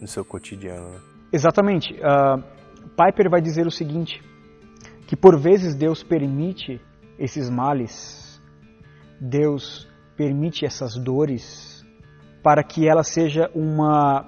[0.00, 0.88] no seu cotidiano.
[0.88, 1.00] Né?
[1.32, 1.94] Exatamente.
[1.94, 2.40] Uh,
[2.88, 4.22] Piper vai dizer o seguinte,
[5.06, 6.80] que por vezes Deus permite
[7.18, 8.40] esses males,
[9.20, 11.84] Deus permite essas dores
[12.42, 14.26] para que ela seja uma,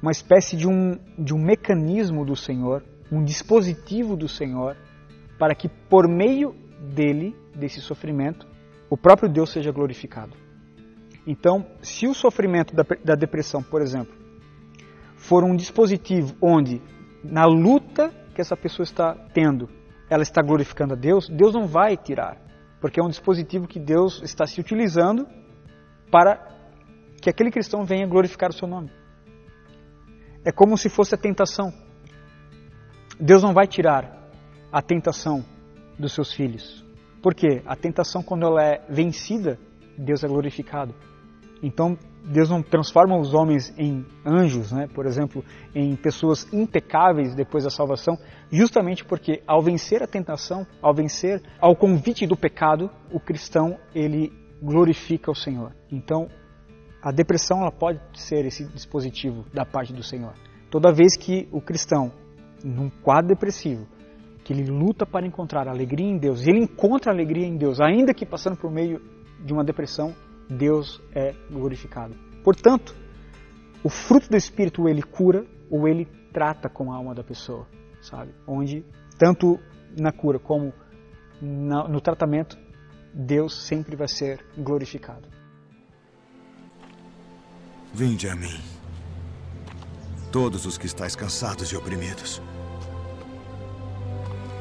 [0.00, 4.76] uma espécie de um, de um mecanismo do Senhor, um dispositivo do Senhor
[5.38, 6.54] para que por meio
[6.94, 8.46] dele, desse sofrimento,
[8.90, 10.32] o próprio Deus seja glorificado.
[11.26, 14.14] Então, se o sofrimento da, da depressão, por exemplo,
[15.16, 16.82] for um dispositivo onde,
[17.24, 19.68] na luta que essa pessoa está tendo,
[20.10, 22.36] ela está glorificando a Deus, Deus não vai tirar,
[22.80, 25.26] porque é um dispositivo que Deus está se utilizando
[26.10, 26.54] para
[27.20, 28.90] que aquele cristão venha glorificar o seu nome.
[30.44, 31.72] É como se fosse a tentação.
[33.18, 34.28] Deus não vai tirar
[34.70, 35.42] a tentação
[35.98, 36.84] dos seus filhos.
[37.22, 39.58] Porque a tentação, quando ela é vencida,
[39.96, 40.94] Deus é glorificado.
[41.62, 44.88] Então, Deus não transforma os homens em anjos, né?
[44.94, 48.18] por exemplo, em pessoas impecáveis depois da salvação,
[48.50, 54.32] justamente porque ao vencer a tentação, ao vencer ao convite do pecado, o cristão ele
[54.62, 55.72] glorifica o Senhor.
[55.92, 56.28] Então,
[57.02, 60.32] a depressão ela pode ser esse dispositivo da parte do Senhor.
[60.70, 62.10] Toda vez que o cristão,
[62.64, 63.86] num quadro depressivo,
[64.42, 68.14] que ele luta para encontrar alegria em Deus, e ele encontra alegria em Deus, ainda
[68.14, 69.00] que passando por meio
[69.44, 70.14] de uma depressão,
[70.48, 72.14] Deus é glorificado.
[72.42, 72.94] Portanto,
[73.82, 77.66] o fruto do Espírito ou ele cura ou ele trata com a alma da pessoa,
[78.00, 78.34] sabe?
[78.46, 78.84] Onde,
[79.18, 79.58] tanto
[79.98, 80.72] na cura como
[81.40, 82.58] no tratamento,
[83.12, 85.28] Deus sempre vai ser glorificado.
[87.92, 88.60] Vinde a mim,
[90.32, 92.42] todos os que estáis cansados e oprimidos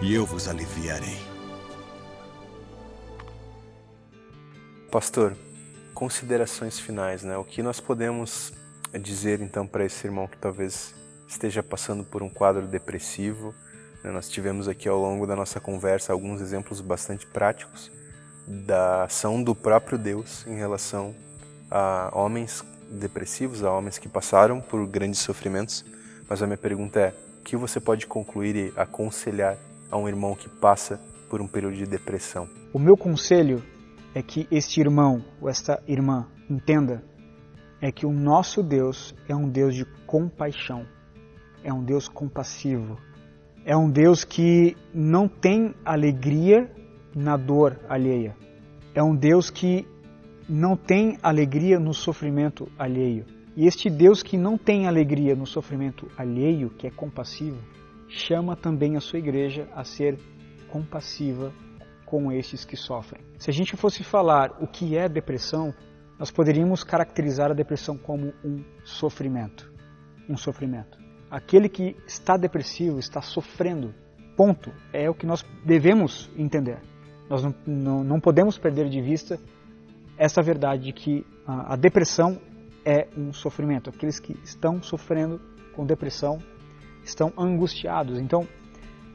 [0.03, 1.17] e eu vos aliviarei.
[4.91, 5.35] Pastor,
[6.03, 7.37] considerações finais, né?
[7.37, 8.51] O que nós podemos
[8.99, 10.93] dizer então para esse irmão que talvez
[11.29, 13.55] esteja passando por um quadro depressivo?
[14.03, 14.11] Né?
[14.11, 17.89] Nós tivemos aqui ao longo da nossa conversa alguns exemplos bastante práticos
[18.45, 21.15] da ação do próprio Deus em relação
[21.71, 25.85] a homens depressivos, a homens que passaram por grandes sofrimentos.
[26.29, 29.57] Mas a minha pergunta é: o que você pode concluir e aconselhar
[29.89, 30.99] a um irmão que passa
[31.29, 32.49] por um período de depressão?
[32.73, 33.63] O meu conselho
[34.13, 37.03] é que este irmão ou esta irmã entenda
[37.81, 40.85] é que o nosso Deus é um Deus de compaixão,
[41.63, 42.97] é um Deus compassivo,
[43.65, 46.71] é um Deus que não tem alegria
[47.13, 48.35] na dor alheia,
[48.95, 49.85] é um Deus que
[50.47, 53.25] não tem alegria no sofrimento alheio.
[53.55, 57.57] E este Deus que não tem alegria no sofrimento alheio, que é compassivo,
[58.07, 60.17] chama também a sua igreja a ser
[60.69, 61.51] compassiva
[62.05, 63.23] com estes que sofrem.
[63.37, 65.73] Se a gente fosse falar o que é depressão,
[66.19, 69.71] nós poderíamos caracterizar a depressão como um sofrimento.
[70.29, 70.97] Um sofrimento.
[71.29, 73.93] Aquele que está depressivo está sofrendo.
[74.37, 74.71] Ponto.
[74.91, 76.79] É o que nós devemos entender.
[77.29, 79.39] Nós não, não, não podemos perder de vista
[80.17, 82.39] essa verdade de que a, a depressão
[82.85, 83.89] é um sofrimento.
[83.89, 85.41] Aqueles que estão sofrendo
[85.75, 86.39] com depressão
[87.03, 88.19] estão angustiados.
[88.19, 88.47] Então,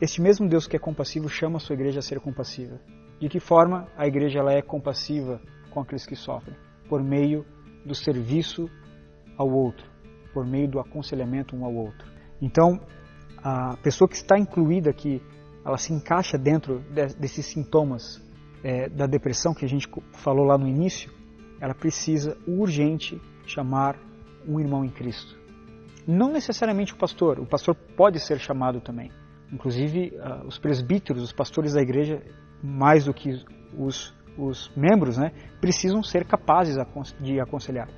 [0.01, 2.81] este mesmo Deus que é compassivo chama a sua igreja a ser compassiva.
[3.21, 5.41] De que forma a igreja ela é compassiva
[5.71, 6.57] com aqueles que sofrem?
[6.89, 7.45] Por meio
[7.85, 8.71] do serviço
[9.37, 9.85] ao outro,
[10.33, 12.07] por meio do aconselhamento um ao outro.
[12.41, 12.81] Então,
[13.39, 15.21] a pessoa que está incluída aqui,
[15.65, 18.23] ela se encaixa dentro de, desses sintomas
[18.63, 21.11] é, da depressão que a gente falou lá no início,
[21.61, 23.99] ela precisa urgente chamar
[24.47, 25.37] um irmão em Cristo.
[26.07, 29.11] Não necessariamente o pastor, o pastor pode ser chamado também.
[29.53, 32.23] Inclusive, uh, os presbíteros, os pastores da igreja,
[32.63, 33.31] mais do que
[33.77, 36.77] os, os membros, né, precisam ser capazes
[37.21, 37.89] de aconselhar.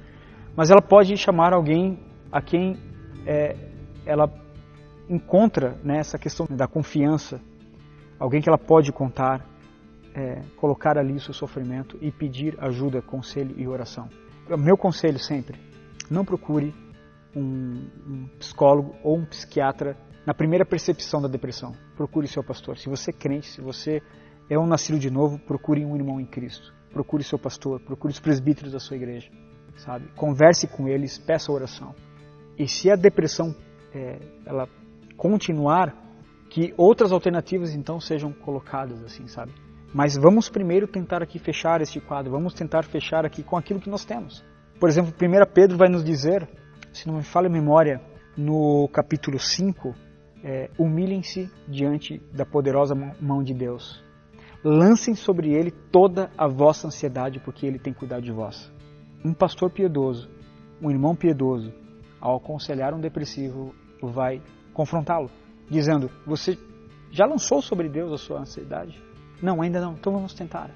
[0.57, 1.99] Mas ela pode chamar alguém
[2.31, 2.77] a quem
[3.27, 3.57] é,
[4.07, 4.33] ela
[5.09, 7.41] encontra né, questão da confiança,
[8.19, 9.45] alguém que ela pode contar,
[10.15, 14.09] é, colocar ali o seu sofrimento e pedir ajuda, conselho e oração.
[14.49, 15.59] O meu conselho sempre,
[16.11, 16.75] não procure
[17.35, 19.97] um, um psicólogo ou um psiquiatra
[20.31, 21.75] na primeira percepção da depressão.
[21.97, 22.79] Procure seu pastor.
[22.79, 24.01] Se você é crente, se você
[24.49, 26.73] é um nascido de novo, procure um irmão em Cristo.
[26.93, 29.29] Procure seu pastor, procure os presbíteros da sua igreja,
[29.79, 30.07] sabe?
[30.15, 31.97] Converse com eles, peça oração.
[32.57, 33.53] E se a depressão
[33.93, 34.69] é, ela
[35.17, 35.97] continuar,
[36.49, 39.53] que outras alternativas então sejam colocadas assim, sabe?
[39.93, 43.91] Mas vamos primeiro tentar aqui fechar este quadro, vamos tentar fechar aqui com aquilo que
[43.91, 44.45] nós temos.
[44.79, 46.49] Por exemplo, 1 Pedro vai nos dizer,
[46.93, 48.01] se não me falha a memória,
[48.37, 49.93] no capítulo 5,
[50.43, 54.03] é, humilhem-se diante da poderosa mão de Deus.
[54.65, 58.71] Lancem sobre ele toda a vossa ansiedade, porque ele tem cuidado de vós.
[59.25, 60.29] Um pastor piedoso,
[60.83, 61.73] um irmão piedoso,
[62.21, 64.43] ao aconselhar um depressivo, vai
[64.75, 65.31] confrontá-lo,
[65.69, 66.59] dizendo: Você
[67.11, 69.03] já lançou sobre Deus a sua ansiedade?
[69.43, 69.95] Não, ainda não.
[69.95, 70.71] Então vamos tentar.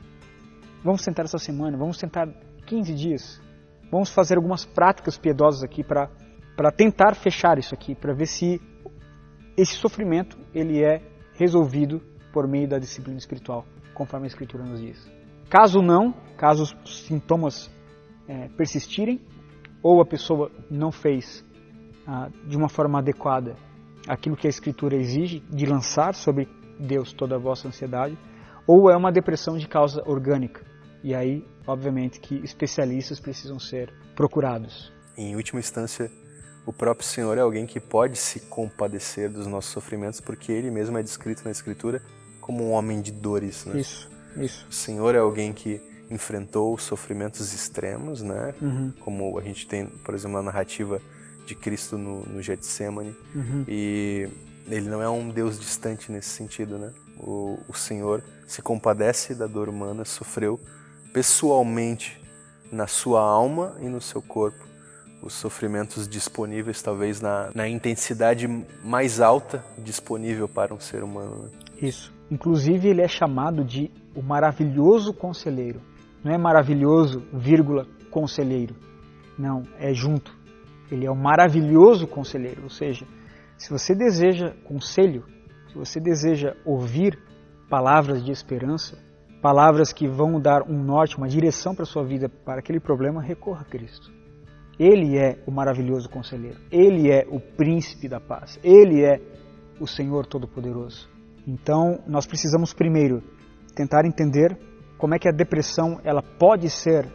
[0.83, 2.29] Vamos tentar essa semana, vamos tentar
[2.67, 3.43] 15 dias.
[3.91, 6.09] Vamos fazer algumas práticas piedosas aqui para
[6.77, 8.61] tentar fechar isso aqui, para ver se
[9.57, 11.01] esse sofrimento ele é
[11.35, 12.01] resolvido
[12.33, 15.11] por meio da disciplina espiritual, conforme a Escritura nos diz.
[15.49, 17.71] Caso não, caso os sintomas
[18.27, 19.21] é, persistirem,
[19.83, 21.45] ou a pessoa não fez
[22.07, 23.55] ah, de uma forma adequada
[24.09, 26.49] aquilo que a Escritura exige de lançar sobre
[26.79, 28.19] Deus toda a vossa ansiedade,
[28.67, 30.65] ou é uma depressão de causa orgânica.
[31.03, 34.93] E aí, obviamente, que especialistas precisam ser procurados.
[35.17, 36.11] Em última instância,
[36.67, 40.97] o próprio Senhor é alguém que pode se compadecer dos nossos sofrimentos, porque Ele mesmo
[40.97, 42.01] é descrito na Escritura
[42.41, 43.65] como um homem de dores.
[43.67, 43.81] Né?
[43.81, 44.67] Isso, isso.
[44.69, 48.55] O Senhor é alguém que enfrentou sofrimentos extremos, né?
[48.61, 48.93] Uhum.
[49.01, 51.01] Como a gente tem, por exemplo, a narrativa
[51.47, 53.15] de Cristo no, no Getsemane.
[53.35, 53.65] Uhum.
[53.67, 54.29] E
[54.69, 56.93] ele não é um Deus distante nesse sentido, né?
[57.19, 60.61] O, o Senhor se compadece da dor humana, sofreu
[61.13, 62.21] pessoalmente
[62.71, 64.74] na sua alma e no seu corpo
[65.25, 68.47] os sofrimentos disponíveis, talvez na, na intensidade
[68.85, 71.45] mais alta disponível para um ser humano.
[71.45, 71.51] Né?
[71.81, 72.13] Isso.
[72.31, 75.81] Inclusive, ele é chamado de o maravilhoso conselheiro.
[76.23, 78.75] Não é maravilhoso, vírgula, conselheiro.
[79.39, 80.37] Não, é junto.
[80.91, 82.63] Ele é o maravilhoso conselheiro.
[82.63, 83.07] Ou seja,
[83.57, 85.25] se você deseja conselho,
[85.69, 87.19] se você deseja ouvir
[87.69, 88.99] palavras de esperança,
[89.43, 93.21] palavras que vão dar um norte, uma direção para a sua vida, para aquele problema,
[93.21, 94.24] recorra a Cristo.
[94.79, 96.59] Ele é o maravilhoso conselheiro.
[96.71, 98.59] Ele é o príncipe da paz.
[98.63, 99.21] Ele é
[99.81, 101.09] o Senhor Todo-Poderoso.
[101.47, 103.23] Então, nós precisamos primeiro
[103.75, 104.57] tentar entender
[104.99, 107.07] como é que a depressão ela pode ser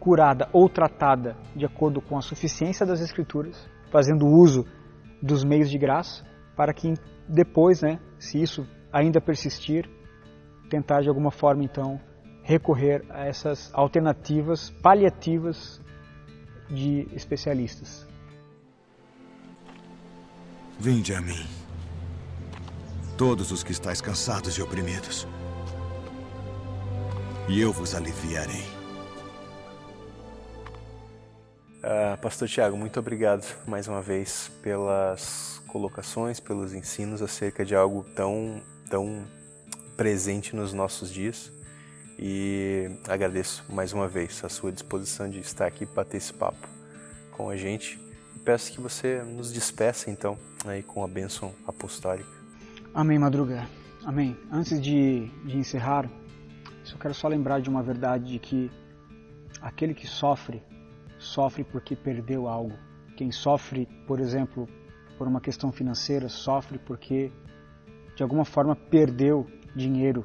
[0.00, 4.64] curada ou tratada de acordo com a suficiência das escrituras, fazendo uso
[5.22, 6.24] dos meios de graça,
[6.56, 6.94] para que
[7.28, 9.88] depois, né, se isso ainda persistir,
[10.70, 12.00] tentar de alguma forma então
[12.42, 15.80] recorrer a essas alternativas paliativas
[16.70, 18.06] de especialistas.
[20.78, 21.46] Vinde a mim,
[23.16, 25.26] todos os que estáis cansados e oprimidos,
[27.48, 28.78] e eu vos aliviarei.
[31.78, 38.04] Uh, Pastor Tiago, muito obrigado mais uma vez pelas colocações, pelos ensinos acerca de algo
[38.14, 39.26] tão, tão
[39.96, 41.52] presente nos nossos dias
[42.18, 46.68] e agradeço mais uma vez a sua disposição de estar aqui para bater esse papo
[47.32, 47.98] com a gente.
[48.34, 52.28] E peço que você nos despeça então aí com a bênção apostólica.
[52.92, 53.68] Amém, Madruga.
[54.04, 54.36] Amém.
[54.50, 56.10] Antes de, de encerrar,
[56.82, 58.70] só quero só lembrar de uma verdade de que
[59.60, 60.62] aquele que sofre,
[61.18, 62.76] sofre porque perdeu algo.
[63.16, 64.68] Quem sofre, por exemplo,
[65.16, 67.30] por uma questão financeira, sofre porque
[68.16, 69.46] de alguma forma perdeu
[69.76, 70.24] dinheiro,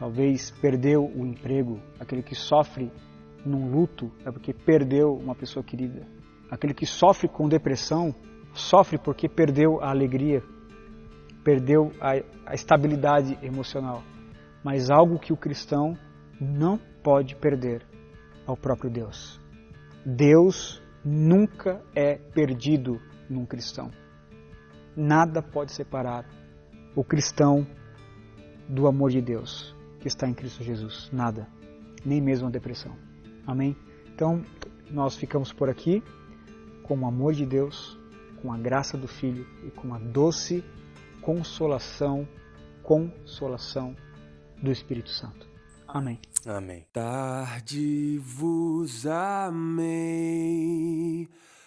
[0.00, 1.78] talvez perdeu o emprego.
[2.00, 2.90] Aquele que sofre
[3.44, 6.06] num luto é porque perdeu uma pessoa querida.
[6.50, 8.14] Aquele que sofre com depressão
[8.54, 10.42] sofre porque perdeu a alegria,
[11.44, 12.12] perdeu a,
[12.46, 14.02] a estabilidade emocional.
[14.64, 15.96] Mas algo que o cristão
[16.40, 17.86] não pode perder
[18.46, 19.38] ao próprio Deus.
[20.04, 22.98] Deus nunca é perdido
[23.28, 23.90] num cristão.
[24.96, 26.24] Nada pode separar
[26.96, 27.66] o cristão
[28.66, 31.10] do amor de Deus que está em Cristo Jesus.
[31.12, 31.46] Nada.
[32.04, 32.96] Nem mesmo a depressão.
[33.46, 33.76] Amém?
[34.14, 34.42] Então,
[34.90, 36.02] nós ficamos por aqui
[36.82, 37.98] com o amor de Deus,
[38.42, 40.64] com a graça do Filho e com a doce
[41.20, 42.26] consolação,
[42.82, 43.94] consolação
[44.60, 45.48] do Espírito Santo.
[45.86, 46.18] Amém.
[46.46, 46.86] Amém.
[46.92, 50.08] Tarde vos amei,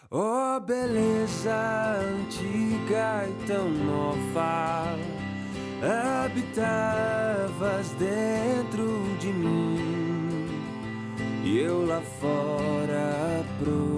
[0.09, 4.97] ó oh, beleza antiga e tão nova,
[5.83, 10.47] habitavas dentro de mim
[11.43, 13.92] e eu lá fora procurar.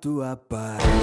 [0.00, 0.97] Tua paz.